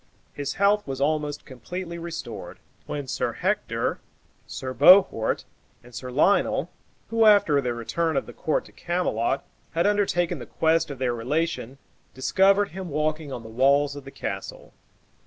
[0.33, 2.57] His health was almost completely restored,
[2.87, 3.99] when Sir Hector,
[4.47, 5.43] Sir Bohort,
[5.83, 6.71] and Sir Lionel,
[7.09, 11.13] who, after the return of the court to Camelot, had undertaken the quest of their
[11.13, 11.77] relation,
[12.15, 14.73] discovered him walking on the walls of the castle.